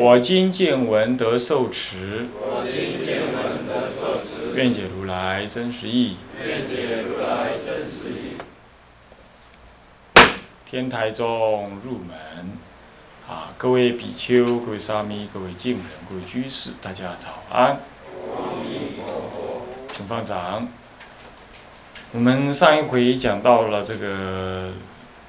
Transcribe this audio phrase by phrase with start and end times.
[0.00, 2.26] 我今见闻得受持。
[2.32, 6.16] 我今见闻得受持愿解如来真实义。
[6.42, 8.38] 愿解如来真实义
[10.64, 12.16] 天台中入门，
[13.28, 17.78] 啊，各位比丘、各位沙弥、各位敬人、各位居士，大家早安。
[19.92, 20.66] 请放掌。
[22.12, 24.72] 我们上一回讲到了这个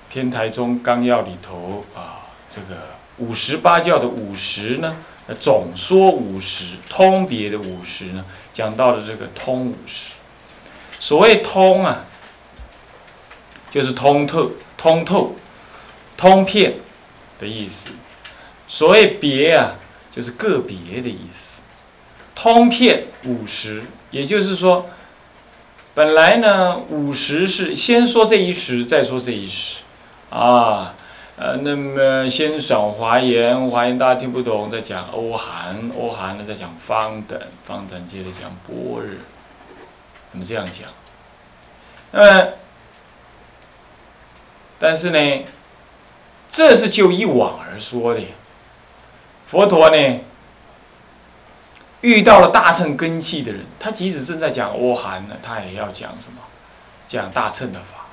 [0.09, 4.97] 天台宗纲要里头啊，这个五十八教的五十呢，
[5.39, 10.11] 总说五十，通别的五十呢，讲到了这个通五十。
[10.99, 12.05] 所谓通啊，
[13.71, 14.51] 就是通透。
[14.81, 15.35] 通透、
[16.17, 16.73] 通片
[17.39, 17.89] 的意思。
[18.67, 19.75] 所谓别啊，
[20.11, 21.51] 就是个别的意思。
[22.33, 24.89] 通片五十，也就是说，
[25.93, 29.81] 本来呢，五十是先说这一时，再说这一时，
[30.31, 30.95] 啊，
[31.41, 39.15] 呃，那么先讲华严，华严大家听不懂，再讲欧韩，欧韩呢再讲方等，方等接着讲般若，
[40.33, 40.87] 那么这样讲，
[42.11, 42.47] 那么。
[44.77, 45.45] 但是呢，
[46.51, 48.21] 这是就一往而说的。
[49.47, 50.19] 佛陀呢，
[52.01, 56.37] 遇到了大乘根器的人，他即使正在讲欧韩呢，他也要讲什么？
[57.07, 58.05] 讲大乘的法。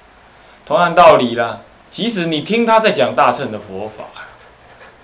[0.65, 4.05] 同样道理啦，即使你听他在讲大乘的佛法，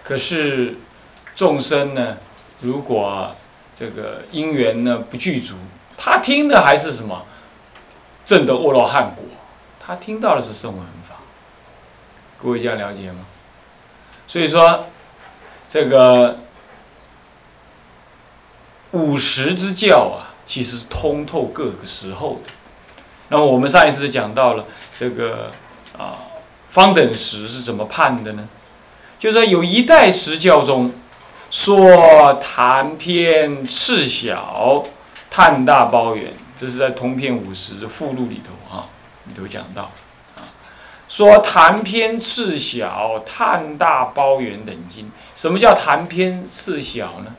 [0.02, 0.76] 可是
[1.34, 2.18] 众生呢，
[2.60, 3.34] 如果
[3.76, 5.54] 这个因缘呢不具足，
[5.96, 7.24] 他听的还是什么？
[8.26, 9.24] 正的阿罗汉果，
[9.84, 10.84] 他听到的是声闻。
[12.36, 13.24] 各位这样了解吗？
[14.28, 14.84] 所以说，
[15.70, 16.40] 这个
[18.90, 22.52] 五十之教啊，其实是通透各个时候的。
[23.30, 24.66] 那么我们上一次讲到了
[24.98, 25.52] 这个
[25.96, 26.18] 啊，
[26.74, 28.48] 方等时是怎么判的呢？
[29.16, 30.92] 就是说有一代时教中
[31.48, 34.84] 说谈篇赤小，
[35.30, 38.90] 叹大包圆，这是在通篇五十的附录里头啊，
[39.26, 39.92] 里头讲到
[40.34, 40.50] 啊。
[41.08, 45.12] 说谈篇次小，叹大包圆等经。
[45.36, 47.36] 什么叫谈篇次小呢？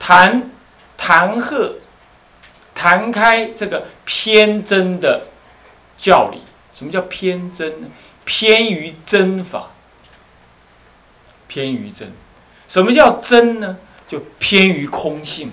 [0.00, 0.50] 谈
[0.96, 1.76] 谈鹤，
[2.74, 5.28] 谈开这个偏真的
[5.96, 6.40] 教理。
[6.72, 7.86] 什么叫偏真呢？
[8.24, 9.70] 偏于真法，
[11.48, 12.12] 偏于真。
[12.68, 13.78] 什么叫真呢？
[14.06, 15.52] 就偏于空性。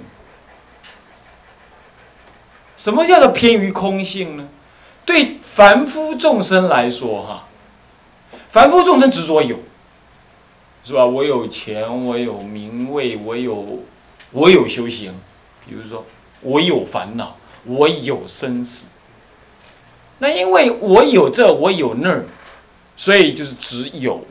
[2.75, 4.47] 什么叫做偏于空性呢？
[5.03, 7.47] 对凡夫众生来说，哈，
[8.51, 9.57] 凡夫众生执着有，
[10.83, 11.05] 是吧？
[11.05, 13.79] 我有钱，我有名位，我有，
[14.31, 15.13] 我有修行。
[15.65, 16.05] 比如说，
[16.41, 18.85] 我有烦恼，我有生死。
[20.19, 22.25] 那因为我有这，我有那儿，
[22.97, 24.25] 所以就是只有。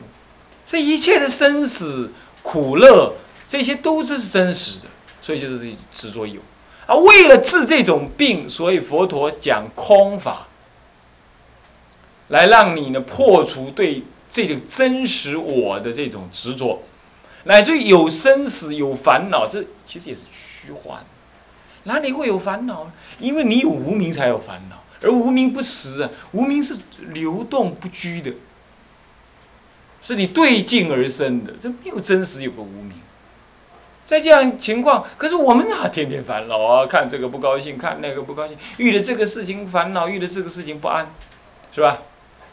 [0.67, 2.11] 这一切的生死
[2.43, 3.13] 苦乐，
[3.49, 4.85] 这些都是真实的，
[5.21, 6.41] 所以就是执着有。
[6.85, 10.43] 啊，为了治这种病，所以佛陀讲空法。
[12.29, 16.83] 来让你呢破除对这个真实我的这种执着，
[17.45, 21.05] 乃至于有生死有烦恼，这其实也是虚幻。
[21.83, 22.91] 哪里会有烦恼？
[23.21, 26.77] 因为你有无名才有烦恼，而无名不实啊，无名是
[27.13, 28.33] 流动不居的，
[30.01, 32.93] 是你对境而生的，这没有真实有个无名。
[34.05, 41.11] 在这样情况，可是我们啊天天烦恼啊，看这个不高兴，看那个不高兴，遇了这个事情烦恼，遇了这个事情不安，
[41.75, 41.99] 是吧？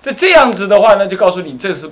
[0.02, 1.90] 这这样子的话呢，就告诉你这是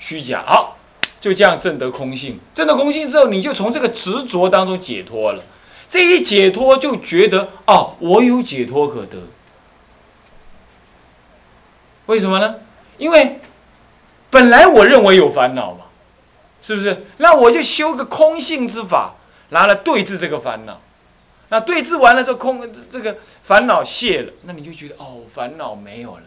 [0.00, 0.42] 虚假。
[0.44, 0.76] 好，
[1.20, 2.40] 就这样证得空性。
[2.52, 5.44] 证得空性之后，你就从这个执着当中解脱了。
[5.88, 9.28] 这一解脱，就觉得哦，我有解脱可得。
[12.06, 12.56] 为什么呢？
[12.98, 13.38] 因为
[14.30, 15.86] 本来我认为有烦恼嘛，
[16.60, 17.06] 是不是？
[17.16, 19.14] 那我就修个空性之法，
[19.50, 20.80] 拿来对治这个烦恼。
[21.50, 26.24] 那对治完了之后，空这个烦恼谢了，那你就觉得哦，烦恼没有了。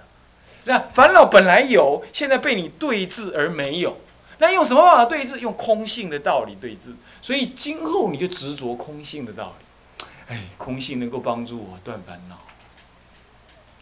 [0.64, 3.98] 那烦恼本来有，现在被你对治而没有。
[4.40, 5.40] 那用什么办法对治？
[5.40, 6.96] 用空性的道理对治。
[7.22, 10.06] 所以今后你就执着空性的道理。
[10.30, 12.38] 哎，空性能够帮助我断烦恼。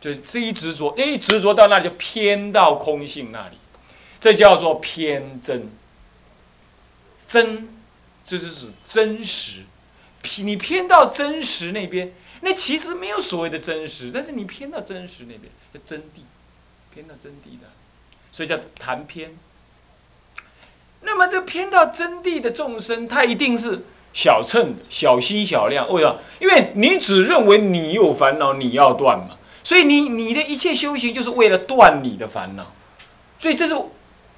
[0.01, 3.57] 就这一执着，一执着到那里就偏到空性那里，
[4.19, 5.69] 这叫做偏真。
[7.27, 7.69] 真
[8.25, 9.62] 这就是真实。
[10.44, 12.12] 你偏到真实那边，
[12.42, 15.44] 那其实没有所谓的真实，但是你偏到真实那边，
[15.74, 16.21] 叫真谛，
[16.94, 17.68] 偏到真谛的，
[18.31, 19.31] 所以叫谈偏。
[21.01, 23.80] 那么这偏到真谛的众生，他一定是
[24.13, 25.89] 小乘，小心小量。
[25.89, 26.19] 为什么？
[26.39, 32.74] 因为你只认为你有烦恼，你要断嘛，所以你你的一切修行就是为了断你的烦恼。
[33.39, 33.75] 所以这是，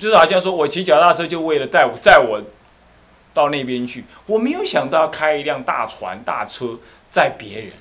[0.02, 2.42] 就是好像说我骑脚踏车就为了带我载我
[3.36, 6.80] 到那边去，我没有想到要开一辆大船大车
[7.12, 7.74] 载别人。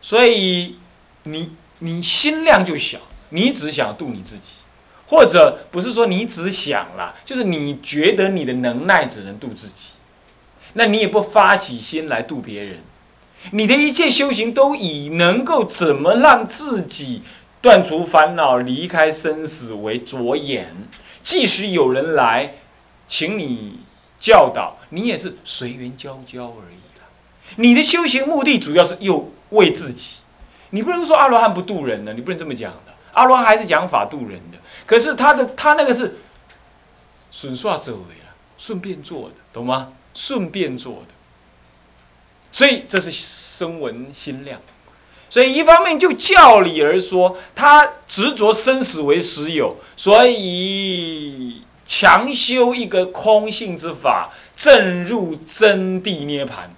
[0.00, 0.78] 所以
[1.24, 2.98] 你你心量就小，
[3.28, 4.54] 你只想度你自己。
[5.08, 9.90] 或者不是说你只想了，就是你觉得你的能耐只能度自己，
[10.72, 12.78] 那你也不发起心来度别人。
[13.52, 17.22] 你的一切修行都以能够怎么让自己
[17.60, 20.74] 断除烦恼、离开生死为着眼。
[21.22, 22.54] 即使有人来，
[23.06, 23.80] 请你
[24.18, 27.06] 教导，你也是随缘教教而已了。
[27.56, 30.18] 你的修行目的主要是又为自己，
[30.70, 32.94] 你不能说阿罗汉不度人呢，你不能这么讲的。
[33.12, 34.58] 阿罗汉还是讲法度人的。
[34.86, 36.18] 可是他的他那个是
[37.30, 39.92] 损刷周围了，顺便做的，懂吗？
[40.14, 41.14] 顺便做的，
[42.50, 44.60] 所以这是声闻心量。
[45.30, 56.74] 所以一方面就教理而说，他执着生死为实有，所以强修一个空性之法，正入真谛涅盘。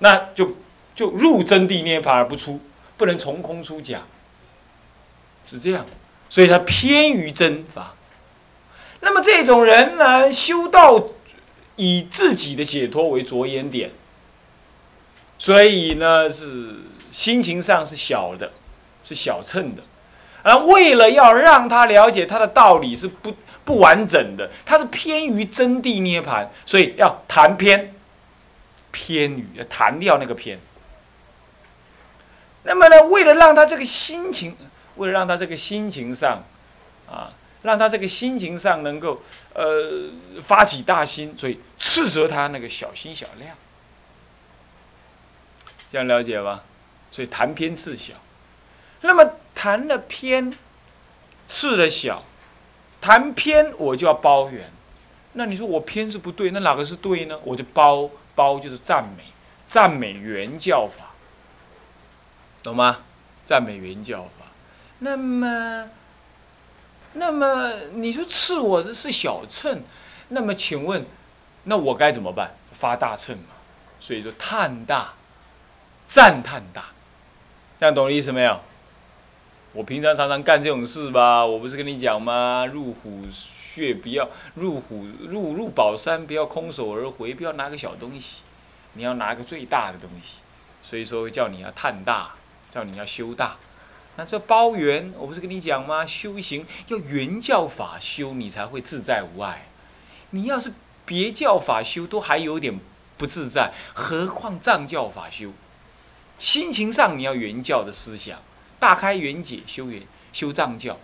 [0.00, 0.56] 那就
[0.94, 2.60] 就入真谛涅盘而不出，
[2.96, 4.02] 不能从空出假，
[5.48, 5.86] 是这样。
[6.30, 7.94] 所以他偏于真法，
[9.00, 11.08] 那么这种人呢，修道
[11.76, 13.90] 以自己的解脱为着眼点，
[15.38, 16.74] 所以呢是
[17.10, 18.52] 心情上是小的，
[19.04, 19.82] 是小秤的，
[20.42, 23.34] 而为了要让他了解他的道理是不
[23.64, 27.94] 不完整的，他是偏于真谛涅盘，所以要谈偏，
[28.90, 30.58] 偏于要谈掉那个偏。
[32.64, 34.56] 那么呢，为了让他这个心情。
[34.96, 36.42] 为了让他这个心情上，
[37.08, 37.30] 啊，
[37.62, 39.22] 让他这个心情上能够，
[39.54, 40.10] 呃，
[40.44, 43.56] 发起大心，所以斥责他那个小心小量，
[45.92, 46.64] 这样了解吧？
[47.10, 48.14] 所以谈偏次小，
[49.00, 50.52] 那么谈了偏，
[51.48, 52.24] 次了小，
[53.00, 54.70] 谈偏我就要包圆，
[55.32, 57.38] 那你说我偏是不对，那哪个是对呢？
[57.44, 59.24] 我就包包就是赞美，
[59.68, 61.14] 赞美原教法，
[62.62, 62.98] 懂吗？
[63.46, 64.46] 赞美原教法。
[64.98, 65.88] 那么，
[67.14, 69.82] 那么你说赐我的是小乘，
[70.28, 71.06] 那么请问，
[71.64, 72.54] 那我该怎么办？
[72.72, 73.54] 发大乘嘛。
[74.00, 75.14] 所以说叹大，
[76.06, 76.86] 赞叹大，
[77.78, 78.58] 这样懂我意思没有？
[79.72, 82.66] 我平常常常干这种事吧，我不是跟你讲吗？
[82.66, 88.38] 入虎穴不要入虎入入宝山，不要空手而回，不要拿个小东西，
[88.94, 90.38] 你要拿个最大的东西。
[90.82, 92.30] 所以说叫你要探大，
[92.72, 93.56] 叫你要修大。
[94.16, 96.04] 那这包圆，我不是跟你讲吗？
[96.04, 99.68] 修行要原教法修，你才会自在无碍。
[100.30, 100.72] 你要是
[101.06, 102.80] 别教法修，都还有点
[103.16, 105.52] 不自在，何况藏教法修？
[106.38, 108.38] 心情上你要原教的思想，
[108.78, 110.02] 大开圆解修圆
[110.32, 110.96] 修藏教，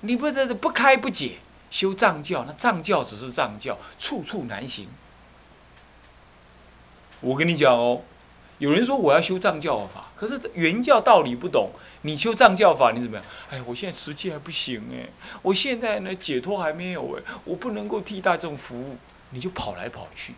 [0.00, 1.36] 你不这不开不解
[1.70, 4.88] 修藏教，那藏教只是藏教，处处难行。
[7.20, 8.02] 我跟你讲哦。
[8.58, 11.70] 有人说我要修藏教法，可是原教道理不懂。
[12.02, 13.24] 你修藏教法，你怎么样？
[13.50, 15.08] 哎，我现在实际还不行哎，
[15.42, 18.96] 我现在呢解脱还没有哎，我不能够替大众服务，
[19.30, 20.34] 你就跑来跑去，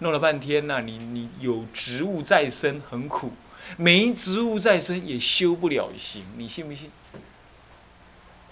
[0.00, 3.32] 弄了半天呢，你你有职务在身很苦，
[3.76, 6.90] 没职务在身也修不了行，你信不信？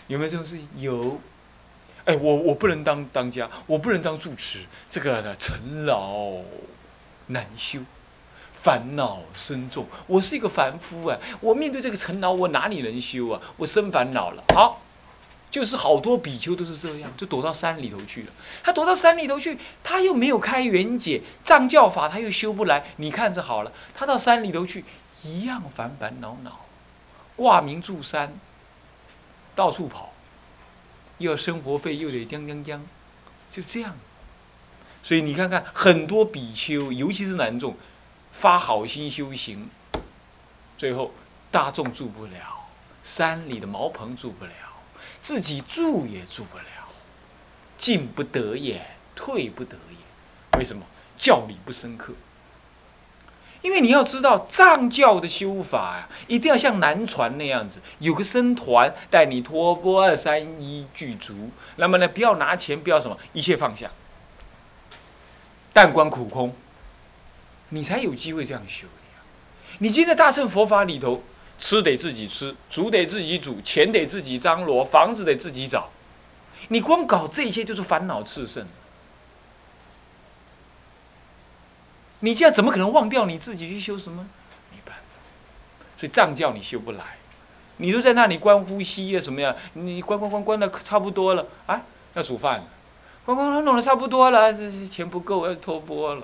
[0.09, 0.69] 有没有这种事情？
[0.78, 1.21] 有。
[2.04, 4.59] 哎，我我不能当当家，我不能当住持，
[4.90, 6.33] 这个呢，陈老
[7.28, 7.81] 难修。
[8.62, 11.19] 烦恼深重，我是一个凡夫啊！
[11.40, 13.42] 我面对这个尘劳，我哪里能修啊？
[13.57, 14.45] 我生烦恼了。
[14.54, 14.81] 好，
[15.50, 18.28] 就是好多比丘都是这样，就躲到山里头去了。
[18.62, 22.85] 他躲到山里头去，他又没有开圆解藏教法，他又修不来。
[22.99, 24.85] 你看着好了，他到山里头去，
[25.23, 26.67] 一样烦烦恼恼，
[27.37, 28.33] 挂名住山，
[29.55, 30.12] 到处跑，
[31.19, 32.85] 又要生活费，又得将将将，
[33.50, 33.97] 就这样。
[35.02, 37.76] 所以你看看，很多比丘，尤其是男众。
[38.35, 39.69] 发好心修行，
[40.79, 41.12] 最后
[41.50, 42.67] 大众住不了，
[43.05, 44.52] 山里的茅棚住不了，
[45.21, 46.64] 自己住也住不了，
[47.76, 50.59] 进不得也，退不得也。
[50.59, 50.83] 为什么？
[51.19, 52.14] 教理不深刻。
[53.62, 61.50] 因为你要知道藏教的修法呀，一定要像南传那样子，有个僧团带你托钵二三一具足。
[61.76, 63.90] 那么呢，不要拿钱，不要什么，一切放下。
[65.73, 66.54] 但观苦空，
[67.69, 68.87] 你才有机会这样修。
[69.78, 71.23] 你今天大乘佛法里头，
[71.59, 75.88] 吃得自己吃，煮得自己煮，钱得自己张罗，房子得自己找，
[76.69, 78.66] 你光搞这些就是烦恼炽盛。
[82.25, 84.25] 你这样怎么可能忘掉你自己去修什么？
[84.71, 85.21] 没办法，
[85.99, 87.05] 所以藏教你修不来。
[87.79, 89.57] 你都在那里观呼吸啊，什么呀？
[89.73, 91.83] 你关关关关的差不多了，啊，
[92.14, 92.64] 要煮饭了，
[93.25, 96.23] 关关关弄的差不多了，这钱不够要托钵了，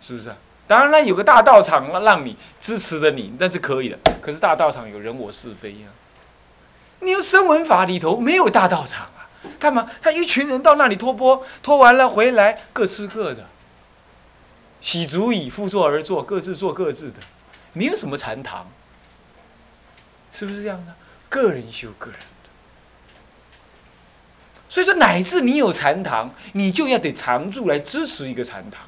[0.00, 0.36] 是不是啊？
[0.66, 3.98] 当然了，有个大道场让你支持着你，那是可以的。
[4.22, 5.88] 可是大道场有人我是非呀。
[7.00, 9.06] 你有声闻法里头没有大道场？
[9.58, 9.90] 干嘛？
[10.02, 13.46] 他一群人到那里托钵，托完了回来各吃各的。
[14.80, 17.16] 洗足以复坐而坐，各自做各自的，
[17.72, 18.70] 没有什么禅堂，
[20.32, 20.94] 是不是这样的？
[21.28, 22.26] 个人修个人的。
[24.68, 28.82] 所以说，乃至你有禅堂，你就要得常住来支持一个禅堂。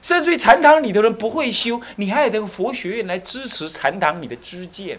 [0.00, 4.98] 甚至于禅堂里的人不会修，你还得佛学院来支持禅堂里的知见。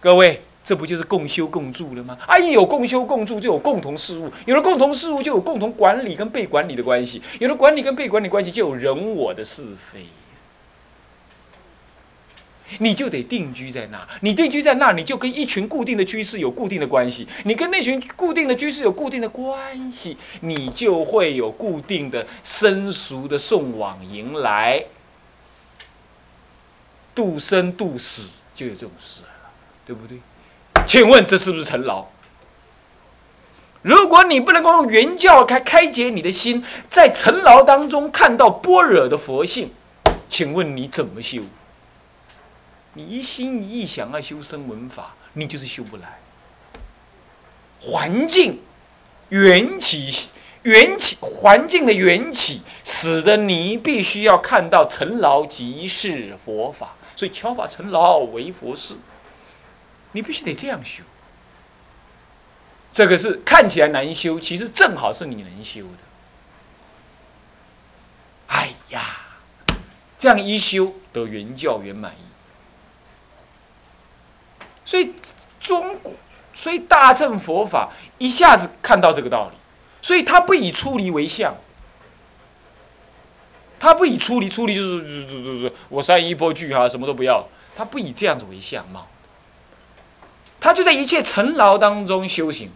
[0.00, 0.44] 各位。
[0.64, 2.16] 这不就是共修共住了吗？
[2.26, 10.06] 啊，一有共修共住，就有共同事务；有了共同事务，就有共同管理跟被管理的关系；有了管理跟被管理关系，就有人我的是非。
[12.78, 24.82] 你就得定居在那，你定居在那，你就跟一群固定的居士有固定的关系；你跟那群固定的居士有固定的关系，你就会有固定的生熟的送往迎来，
[27.14, 29.50] 度生度死，就有这种事了，
[29.86, 30.18] 对不对？
[30.86, 32.06] 请问这是不是成劳？
[33.82, 39.72] 如果你不能够用原教开开解你的心，在尘劳当中看到般若的佛性，
[40.28, 41.42] 请问你怎么修？
[42.94, 46.18] 你一心一意想要修声闻法，你就是修不来。
[47.80, 48.60] 环境
[49.30, 50.28] 缘起，
[50.62, 58.94] 缘起环境的缘起，使得你必须要看到尘劳即是佛法，所以敲法尘劳为佛事。
[60.14, 61.02] 你必须得这样修，
[62.92, 65.98] 这个是看起来难修，其实正好是你能修的。
[68.46, 69.16] 哎呀，
[70.16, 72.24] 这样一修得圆教圆满意。
[74.84, 75.14] 所以
[75.60, 76.12] 中国，
[76.54, 79.56] 所以大乘佛法一下子看到这个道理，
[80.00, 81.56] 所以他不以出离为相，
[83.80, 89.08] 他不以出离，出离就是就是就是我三一波句哈，什么都不要，他不以这样子为相貌。
[90.64, 92.72] 他就在一切尘劳当中修行。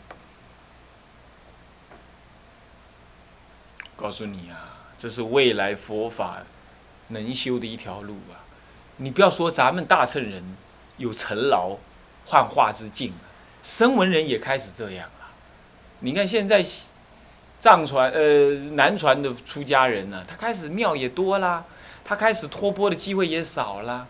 [3.97, 6.43] 告诉你啊，这是未来佛法
[7.07, 8.45] 能修的一条路啊！
[8.99, 10.55] 你不要说咱们大乘人
[10.99, 11.79] 有尘劳
[12.27, 13.15] 幻化之境，
[13.63, 15.29] 声闻人也开始这样了。
[16.01, 16.63] 你看现在
[17.59, 21.65] 藏传呃南传的出家人呢，他开始庙也多啦，
[22.05, 24.07] 他开始托钵的机会也少啦。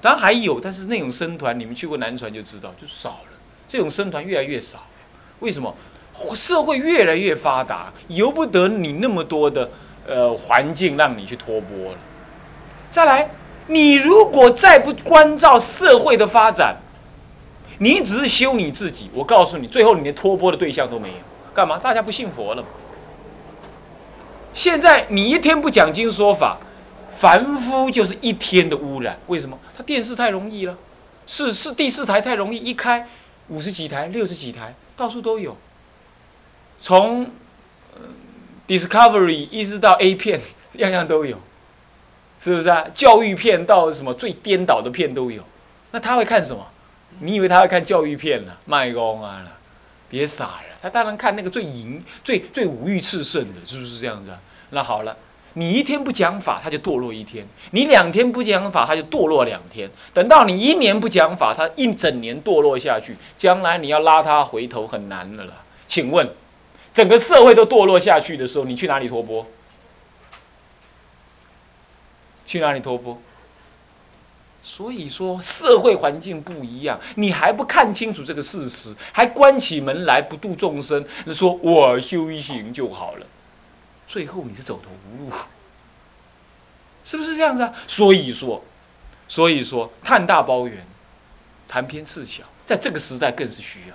[0.00, 3.32] 当然还有，但是那种僧团，你们去过南传就知道，就少了。
[3.68, 4.78] 这种僧团越来越少，
[5.40, 5.74] 为什么？
[6.34, 9.70] 社会越来越发达，由不得你那么多的
[10.06, 11.98] 呃环境让你去托钵了。
[12.90, 13.30] 再来，
[13.68, 16.76] 你如果再不关照社会的发展，
[17.78, 21.14] 你只是修你自己，我告诉你，最后你连托钵的对象都没有。
[21.54, 21.78] 干嘛？
[21.78, 22.64] 大家不信佛了
[24.52, 26.58] 现在你一天不讲经说法。
[27.20, 29.58] 凡夫就是一天的污染，为什么？
[29.76, 30.74] 他电视太容易了，
[31.26, 33.06] 是是第四台太容易，一开
[33.48, 35.54] 五十几台、六十几台，到处都有。
[36.80, 37.30] 从
[38.66, 40.40] Discovery 一直到 A 片，
[40.80, 41.38] 样样都有，
[42.40, 42.86] 是不是啊？
[42.94, 45.44] 教育片到什么最颠倒的片都有。
[45.90, 46.66] 那他会看什么？
[47.18, 48.52] 你以为他会看教育片呢？
[48.64, 49.44] 卖公啊
[50.08, 54.30] 别傻了，他当然看那个最淫、最最五欲炽盛的，是不是这样子？
[54.70, 55.14] 那好了。
[55.54, 59.90] 你一天不讲法，他就堕落一天；你两天不讲法，他就堕落两天。
[60.14, 65.52] 等到你一年不讲法，他一整年堕落下去，将来你要拉他回头很难的了。
[65.88, 66.30] 请问，
[66.94, 69.44] 整个社会都堕落下去的时候，你去哪里托钵？
[72.46, 73.20] 去哪里托钵？
[74.62, 83.26] 所以说，社会环境不一样，你还不看清楚这个事实，还关起门来不度众生，说我修行就好了。
[84.10, 85.32] 最后你是走投无路，
[87.04, 87.72] 是不是这样子啊？
[87.86, 88.60] 所以说，
[89.28, 90.84] 所以说，探大包圆，
[91.68, 93.94] 谈偏次小，在这个时代更是需要。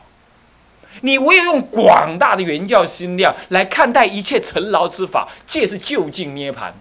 [1.02, 6.74] 你唯有用广大的原教心量来看待一切尘劳之法，借是就近涅盘。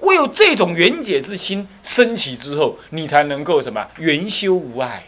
[0.00, 5.04] 唯有这种缘解之心升起之后，你才能够什么圆修无碍。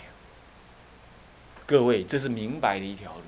[1.67, 3.23] 各位，这是明白的一条路。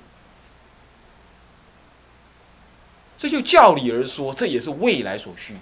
[3.19, 5.53] 这就教理而说，这也是未来所需。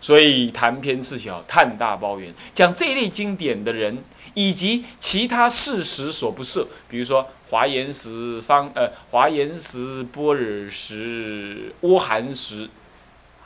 [0.00, 3.96] 所以谈篇次小，叹大包圆，讲这一类经典的人，
[4.34, 12.68] 以及其他事实所不涉，比如说华严时方呃华严时般若时阿含时，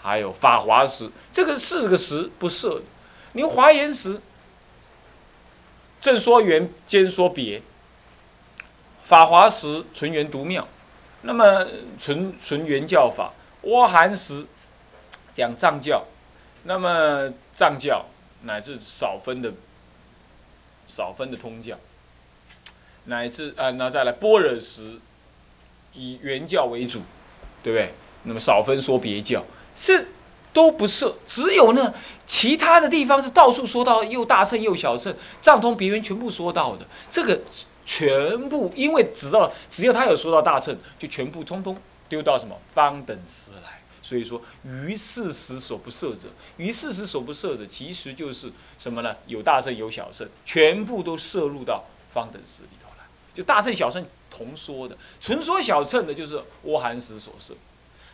[0.03, 2.83] 还有法华时，这个四个时不涉。
[3.35, 4.21] 你华严时
[6.01, 7.61] 正说圆，兼说别；
[9.05, 10.67] 法华时纯圆独妙，
[11.23, 11.67] 那么
[11.99, 13.33] 纯纯原教法；
[13.63, 14.47] 阿含时
[15.35, 16.05] 讲藏教。
[16.65, 18.05] 那么藏教
[18.43, 19.51] 乃至少分的
[20.87, 21.77] 少分的通教，
[23.05, 24.99] 乃至啊，那再来般若时
[25.95, 27.01] 以原教为主，
[27.63, 27.95] 对不对？
[28.25, 29.45] 那么少分说别教
[29.77, 30.09] 是
[30.53, 31.95] 都不设，只有呢
[32.27, 36.85] 其他的地方是到处说到又大乘又小乘，藏通别圆全部说到的。
[37.09, 37.41] 这个
[37.89, 41.75] 全部因为只要只要他有说到大乘，就全部通通
[42.07, 43.81] 丢到什么方等时来。
[44.03, 46.29] 所以说，于事实所不涉者，
[46.59, 49.17] 于事实所不涉的，其实就是什么呢？
[49.27, 53.05] 有大乘，有小乘，全部都摄入到方等式里头来。
[53.35, 57.55] 就大乘、小乘同说的，纯说小乘的，就是阿含时所摄；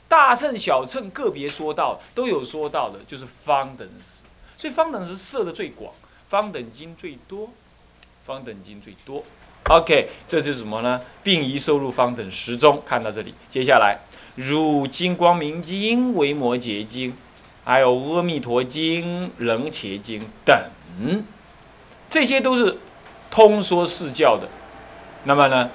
[0.08, 4.22] 大乘、小乘个别说到，都有说到的，就是方等时。
[4.56, 5.92] 所以方等时摄的最广，
[6.28, 7.50] 方等经最多，
[8.24, 9.24] 方等经最多。
[9.70, 11.00] OK，这就是什么呢？
[11.22, 12.82] 并宜收入方等时中。
[12.84, 13.98] 看到这里，接下来。
[14.34, 17.12] 如《金光明经》《维摩诘经》，
[17.64, 21.24] 还有《阿弥陀经》《楞伽经》等，
[22.10, 22.76] 这些都是
[23.30, 24.48] 通说四教的。
[25.22, 25.70] 那么呢，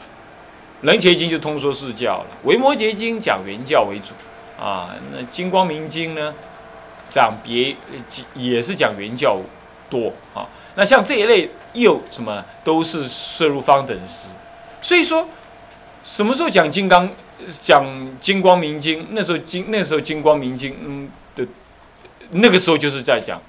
[0.86, 4.13] 《楞伽经》就通说四教了，《维摩诘经》讲原教为主
[4.62, 4.93] 啊。
[5.12, 6.36] 那《金光明经》呢，
[7.10, 7.75] 讲别
[8.36, 9.39] 也是讲原教
[9.89, 10.46] 多啊。
[10.76, 14.28] 那像这一类又什么，都是摄入方等时。
[14.82, 15.28] 所以说，
[16.04, 17.10] 什么时候讲金刚？
[17.62, 17.86] 讲
[18.22, 21.48] 《金光明经》，那时候金那时候《金光明经》嗯的，
[22.32, 23.41] 那个时候就是在讲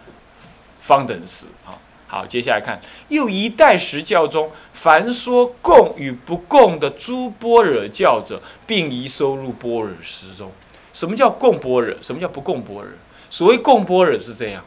[0.81, 1.75] 方等时啊。
[2.07, 10.53] 好，接下来看又一代时教中，凡说供与不供的诸般若教者，并宜收入般若时中。
[10.92, 11.97] 什么叫供般若？
[12.01, 12.92] 什么叫不供般若？
[13.29, 14.62] 所谓供般若是这样，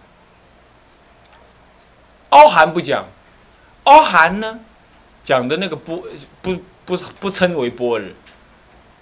[2.33, 3.05] 凹含不讲，
[3.83, 4.59] 凹含呢
[5.23, 6.05] 讲的那个不
[6.41, 8.09] 不不不称为般若。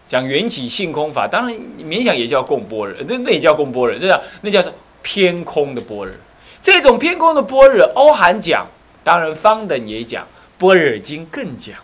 [0.08, 6.14] 讲缘起性空法，当然勉强也叫共般若，那那也叫共般若，这叫那叫做偏空的般若。
[6.62, 8.68] 这种偏空的般若，欧含讲，
[9.04, 11.78] 当然方等也讲，波尔经更讲，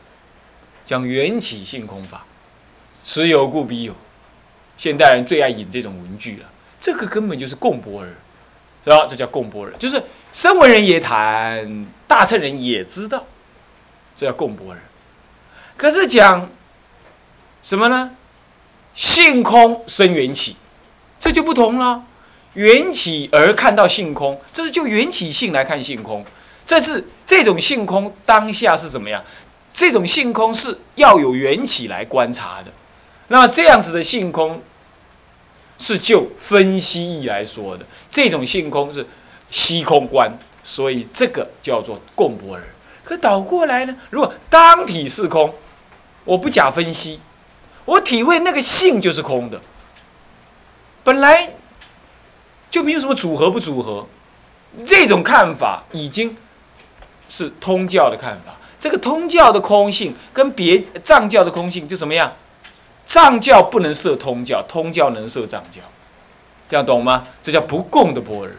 [0.85, 2.25] 讲缘起性空法，
[3.05, 3.93] 此有故彼有。
[4.77, 6.45] 现代人最爱引这种文句了，
[6.81, 8.09] 这个根本就是共般若，
[8.91, 9.05] 是吧？
[9.09, 13.25] 这叫共般人，就是声闻人也谈，大乘人也知道，
[14.15, 14.77] 这叫共般人。
[15.75, 16.49] 可是讲。
[17.63, 18.11] 什么呢？
[18.95, 20.55] 性空生缘起，
[21.19, 22.01] 这就不同了。
[22.53, 26.25] 缘起而看到性空，这是就缘起性来看性空。
[26.65, 29.21] 这是这种性空当下是怎么样？
[29.73, 32.71] 这种性空是要有缘起来观察的。
[33.27, 34.61] 那这样子的性空，
[35.77, 37.85] 是就分析义来说的。
[38.09, 39.05] 这种性空是
[39.49, 40.31] 虚空观，
[40.63, 42.63] 所以这个叫做共波尔。
[43.03, 43.95] 可倒过来呢？
[44.09, 45.53] 如果当体是空，
[46.25, 47.19] 我不假分析。
[47.85, 49.61] 我体会那个性就是空的，
[51.05, 51.53] 本来
[52.69, 54.05] 就没有什么组合不组合，
[54.85, 56.35] 这种看法已经
[57.29, 58.57] 是通教的看法。
[58.77, 62.33] 这个通教的空性跟别藏教的空性就怎么样？
[63.07, 65.81] 藏教不能设通教，通教能设藏教，
[66.69, 67.25] 这样懂吗？
[67.41, 68.51] 这叫不共的波尔，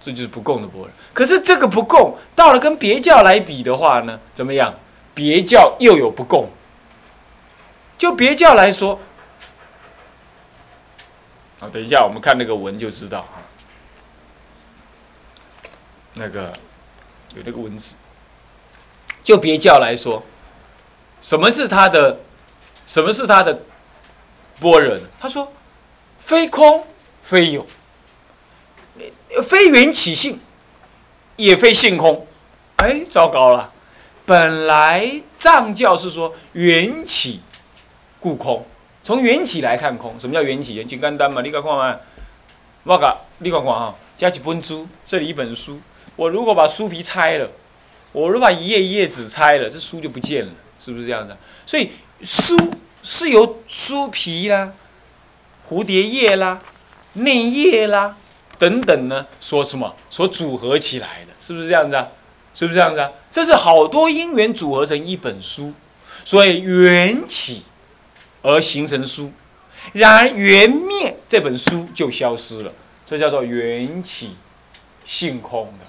[0.00, 0.90] 这就是不共的波尔。
[1.12, 4.74] 可是这个不共到了跟别教来比的话呢，怎么样？
[5.14, 6.48] 别教又有不共。
[7.98, 8.98] 就别教来说，
[11.60, 13.44] 啊，等一下，我们看那个文就知道啊。
[16.14, 16.52] 那个
[17.34, 17.94] 有那个文字，
[19.22, 20.22] 就别教来说，
[21.20, 22.18] 什么是他的，
[22.90, 23.56] 什么是他的
[24.58, 25.02] 般若呢？
[25.20, 25.52] 他说，
[26.18, 26.84] 非空
[27.22, 27.64] 非有，
[29.44, 30.40] 非缘起性，
[31.36, 32.26] 也非性空。
[32.78, 33.72] 哎，糟糕了，
[34.26, 37.40] 本来藏教是说缘起。
[38.18, 38.66] 故空，
[39.04, 40.18] 从缘起来看空。
[40.18, 40.76] 什么叫缘起？
[40.78, 41.96] 很简单嘛，你看看嘛，
[42.82, 45.80] 我讲，你看看啊，加几本书，这里一本书，
[46.16, 47.48] 我如果把书皮拆了，
[48.10, 50.52] 我如果把一页一页纸拆了，这书就不见了，
[50.84, 51.36] 是不是这样的？
[51.64, 52.56] 所以书
[53.02, 54.72] 是由书皮啦、
[55.68, 56.60] 蝴蝶叶啦、
[57.14, 58.16] 内页啦
[58.58, 62.08] 等等呢，说什么所组合起来的，是不是这样子啊？
[62.54, 63.10] 是不是这样子啊？
[63.30, 65.72] 这是好多因缘组合成一本书，
[66.24, 67.62] 所以缘起
[68.42, 69.32] 而形成书，
[69.92, 72.72] 然而缘灭，这本书就消失了，
[73.06, 74.36] 这叫做缘起
[75.06, 75.86] 性空的。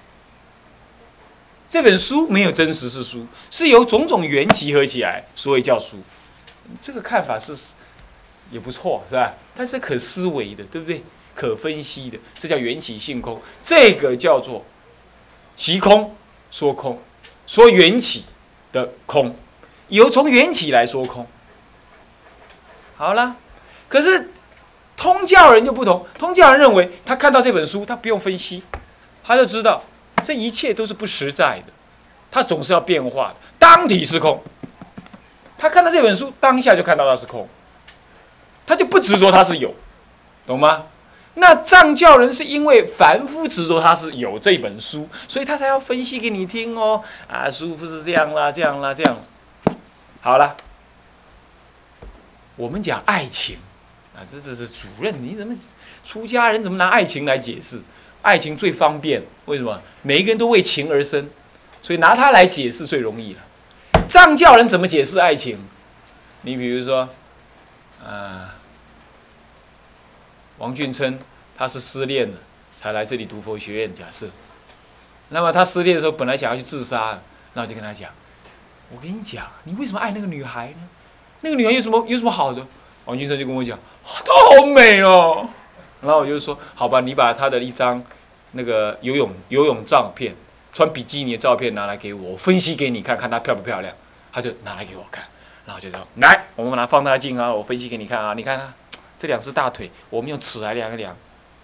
[1.69, 5.97] 这本书没有真实是书，是由种种缘集合起来，所以叫书。
[6.81, 7.55] 这个看法是
[8.51, 9.34] 也不错，是吧？
[9.55, 11.03] 它是可思维的，对不对？
[11.34, 13.41] 可分析的，这叫缘起性空。
[13.63, 14.65] 这个叫做
[15.55, 16.13] 即空
[16.51, 17.01] 说空，
[17.47, 18.25] 说缘起
[18.73, 19.34] 的空，
[19.88, 21.25] 由从缘起来说空。
[22.97, 23.38] 好了，
[23.88, 24.29] 可是
[24.97, 28.62] 通教人就不同，通教人认为他看到这本书，他不用分析，
[29.23, 29.81] 他就知道
[30.23, 31.71] 这一切都是不实在的，
[32.29, 34.43] 他总是要变化的，当体是空。
[35.62, 37.47] 他看到这本书，当下就看到它是空，
[38.65, 39.76] 他就不执着它是有，
[40.47, 40.88] 懂吗？
[41.36, 47.04] 那藏教人是因为凡夫执着他是有这本书，所以他才要分析给你听哦。
[47.28, 49.17] 啊，书不是这样啦，这样啦，这样。
[50.19, 50.58] 好了，
[52.56, 53.58] 我们讲爱情，
[54.15, 55.56] 啊，这这是主任，你怎么
[56.04, 57.80] 出家人怎么拿爱情来解释？
[58.24, 59.80] 爱情最方便，为什么？
[60.02, 61.30] 每一个人都为情而生，
[61.82, 63.41] 所以拿它来解释最容易了。
[64.08, 65.58] 藏教人怎么解释爱情？
[66.41, 67.08] 你比如说，
[68.04, 68.56] 啊，
[70.58, 71.19] 王俊琛
[71.58, 72.38] 他是失恋了，
[72.77, 73.93] 才来这里读佛学院。
[73.93, 74.27] 假设，
[75.30, 77.19] 那么他失恋的时候，本来想要去自杀，
[77.54, 78.10] 那我就跟他讲
[78.91, 80.89] ：“我跟你讲，你为什么爱那个女孩呢？
[81.41, 82.65] 那个女孩有什么有什么好的？”
[83.06, 85.47] 王俊琛就跟我讲：“她好美哦。”
[86.01, 88.04] 然后我就说：“好吧，你把她的一张
[88.51, 90.36] 那个游泳游泳照片。”
[90.73, 93.93] 穿比基尼的照片拿来给我，分析给你看看她漂不漂亮，
[94.31, 95.23] 他就拿来给我看，
[95.65, 98.73] 然后就说来，我们拿放大镜啊，我分析给你看啊，你看看
[99.19, 101.15] 这两只大腿，我们用尺来量一量，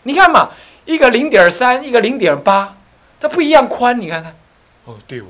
[0.04, 0.50] 你看嘛，
[0.86, 2.76] 一个零点三，一个零点八，
[3.20, 4.36] 它不一样宽，你看看，
[4.86, 5.26] 哦对哦，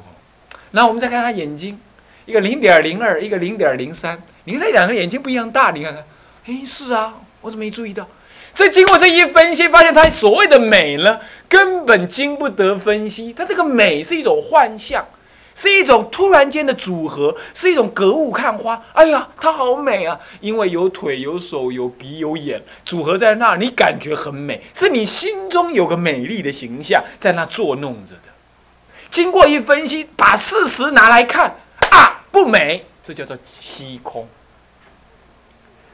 [0.71, 1.79] 然后我们再看看眼睛，
[2.25, 6.03] 一个零点零二，一个零点零三，你看那两个眼睛不一样大，你看看，
[6.47, 8.07] 哎是啊，我怎么没注意到？
[8.55, 13.33] 这经过这一分析，发现她所谓的美呢，根本经不得分析。
[13.33, 15.05] 它这个美是一种幻象，
[15.55, 18.83] 是一种突然间的组合，是一种隔物看花。
[18.93, 20.19] 哎呀，它好美啊！
[20.39, 28.21] 因为有腿、有手、有鼻、有眼，组合在那儿，你感觉很美，是你心中有个美丽的形象在那作弄着的。
[29.09, 31.55] 经过一分析，把事实拿来看，
[31.91, 34.27] 啊，不美，这叫做虚空。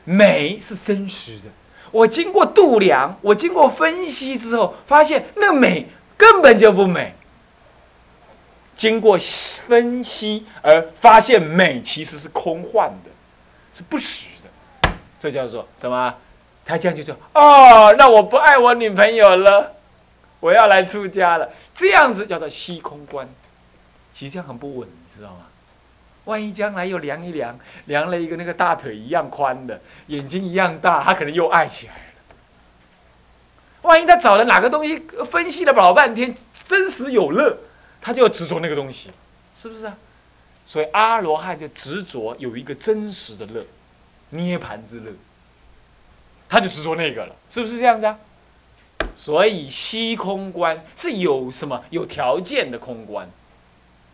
[0.04, 1.46] 美是真实的。
[1.93, 7.13] 我经过度量，我经过分析之后，发现那美根本就不美。
[8.75, 9.15] 经过
[9.67, 13.12] 分析而发现美其实是空幻的，
[13.75, 14.89] 是不实的。
[15.19, 16.15] 这叫做什么？
[16.65, 19.75] 他这样就说：“哦，那我不爱我女朋友了，
[20.39, 23.29] 我要来出家了。”这样子叫做虚空观。
[24.15, 25.45] 其实这样很不稳，你知道吗？
[26.26, 32.00] 万一将来又量一量，量了一个那个大腿一样宽的，眼睛一样大，他可能又爱起来了。
[33.82, 36.34] 万一他找了哪个东西，分析了老半天，
[36.66, 37.58] 真实有乐，
[38.02, 39.12] 他就要执着那个东西，
[39.58, 39.98] 是不是啊？
[40.66, 43.66] 所以阿罗汉就执着有一个真实的乐，
[44.30, 45.12] 涅盘之乐，
[46.48, 48.18] 他就执着那个了，是不是这样子啊？
[49.18, 53.30] 所以虚空观是有什么有条件的空观，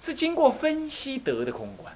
[0.01, 1.93] 是经过分析得的空观。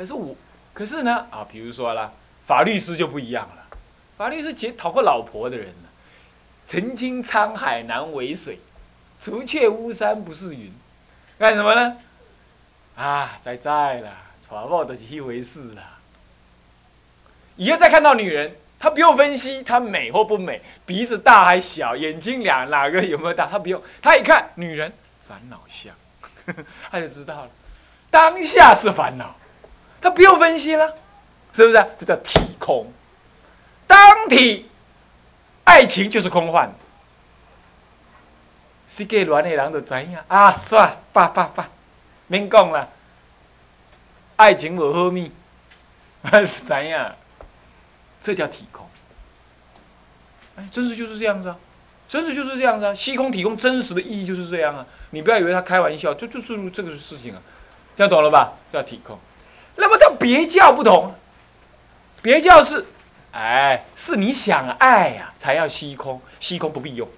[0.00, 0.34] 可是我，
[0.72, 2.10] 可是呢啊，比如说啦，
[2.46, 3.76] 法律师就不一样了。
[4.16, 5.88] 法律师结讨个老婆的人呢，
[6.66, 8.58] 曾经沧海难为水，
[9.20, 10.72] 除却巫山不是云，
[11.38, 11.98] 干什么呢？
[12.96, 14.10] 啊，在在了，
[14.48, 15.98] 传报都是一回事啦。
[17.56, 24.90] 以后再看到女人，他不用分析她美或不美，鼻子大还小，眼睛两哪个有没有大，他不用，他一看女人
[25.28, 25.94] 烦恼相，
[26.90, 27.50] 他就知道了，
[28.10, 29.36] 当下是烦恼。
[30.00, 30.96] 他不用分析了，
[31.54, 31.86] 是不是？
[31.98, 32.90] 这叫体空。
[33.86, 34.68] 当体，
[35.64, 36.72] 爱情就是空幻。
[38.88, 41.68] 世界乱的人就知影啊，算，罢罢罢，
[42.26, 42.88] 免讲啦。
[44.36, 45.30] 爱情无好咪，
[46.24, 47.12] 是 知影？
[48.22, 48.88] 这叫体空。
[50.56, 51.56] 哎，真实就是这样子啊，
[52.08, 52.94] 真实就是这样子啊。
[52.94, 54.84] 虚空体空真实的意义就是这样啊。
[55.10, 57.40] 你不要以为他开玩笑，就就是这个事情啊。
[57.96, 58.54] 这样懂了吧？
[58.72, 59.18] 叫体空。
[59.80, 61.14] 那么到别教不同，
[62.20, 62.84] 别教是，
[63.32, 67.08] 哎，是你想爱呀，才要虚空，虚空不必用；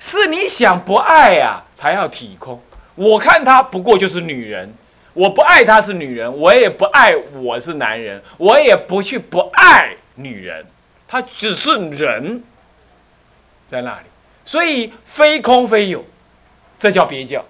[0.00, 2.60] 是你想不爱呀，才要体空。
[2.94, 4.72] 我看她不过就是女人，
[5.12, 10.64] 我不爱她是女人，我也不爱我是男人，我也不去不爱女人，
[11.06, 12.42] 她只是人，
[13.68, 14.06] 在那里，
[14.44, 16.04] 所以非空非有，
[16.78, 17.44] 这叫别教。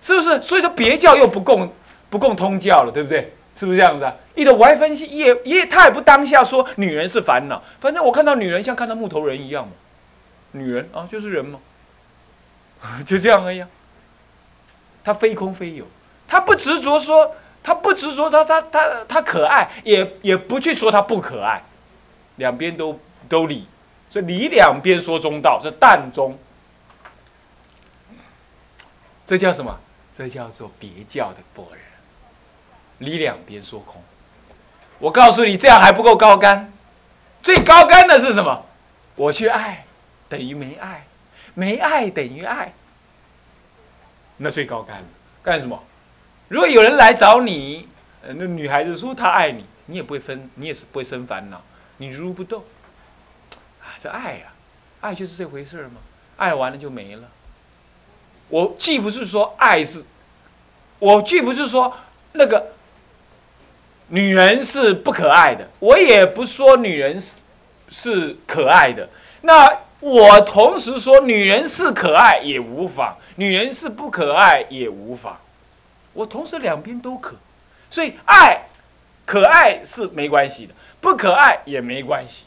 [0.00, 0.40] 是不是？
[0.40, 1.70] 所以说别教又不共
[2.10, 3.32] 不共通教了，对不对？
[3.58, 4.14] 是不是这样子啊？
[4.36, 9.72] 一的我还分析，也也他也不当下说女人是烦恼，反正我看到女人像看到木头人一样嘛，
[10.52, 11.58] 女人啊就是人嘛，
[13.04, 13.64] 就这样而已。
[15.02, 15.84] 他非空非有，
[16.28, 21.60] 他不执着说，他不执着他他他他可爱，也也不去说他不可爱，
[22.36, 22.96] 两边都
[23.28, 23.66] 都理，
[24.08, 26.38] 所以理两边说中道，是淡中。
[29.26, 29.76] 这叫什么？
[30.16, 31.87] 这叫做别教的般若。
[32.98, 34.02] 你两边说空，
[34.98, 36.72] 我告诉你，这样还不够高干。
[37.40, 38.66] 最高干的是什么？
[39.14, 39.84] 我去爱，
[40.28, 41.04] 等于没爱；
[41.54, 42.72] 没爱等于爱。
[44.38, 45.06] 那最高干了，
[45.42, 45.80] 干什么？
[46.48, 47.88] 如果有人来找你，
[48.22, 51.62] 那女孩子说她爱你，你也不会分，你也是不会生烦恼，
[51.98, 52.64] 你如不动。
[53.80, 54.52] 啊，这爱呀，
[55.00, 56.00] 爱就是这回事儿嘛。
[56.36, 57.28] 爱完了就没了。
[58.48, 60.04] 我既不是说爱是，
[60.98, 61.96] 我既不是说
[62.32, 62.72] 那个。
[64.08, 67.32] 女人是不可爱的，我也不说女人是
[67.90, 69.08] 是可爱的。
[69.42, 75.38] 那我同时说女人是可爱也无妨，女人是不可爱也无妨。
[76.14, 77.36] 我同时两边都可，
[77.90, 78.62] 所以爱
[79.24, 82.44] 可爱是没关系的，不可爱也没关系。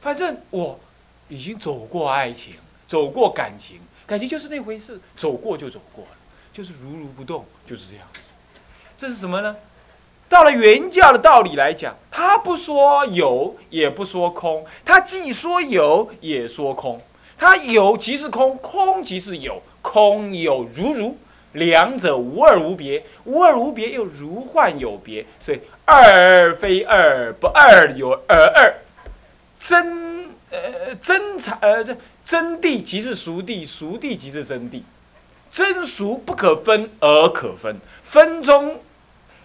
[0.00, 0.80] 反正我
[1.28, 2.54] 已经走过爱情，
[2.88, 6.10] 走过感情，感情就是那回事，走过就走过了，
[6.52, 8.20] 就是如如不动，就是这样子。
[8.96, 9.54] 这是什么呢？
[10.30, 17.02] 到了原教的道理来讲，他不说有，也不说空，他既说有，也说空。
[17.36, 21.18] 他有即是空，空即是有，空有如如，
[21.54, 28.72] 两者无二无别，无二无别又如幻有别，所以二非二，不二有而二。
[29.58, 34.82] 真呃真常呃这真谛即是熟谛，熟谛即是真谛，
[35.50, 38.78] 真俗不可分而可分，分中。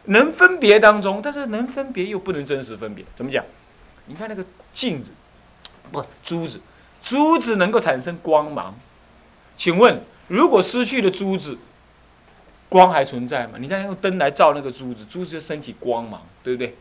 [0.06, 3.44] 能分别当中，但是能分别又不能真实分别，怎么讲？
[4.06, 5.10] 你看那个镜子，
[5.92, 6.60] 不珠子，
[7.02, 8.76] 珠子能够产生光芒。
[9.58, 11.58] 请问，如果失去了珠子，
[12.70, 13.54] 光还存在吗？
[13.60, 16.76] 你看用灯来照那个珠子，珠子就升起光芒，对不对？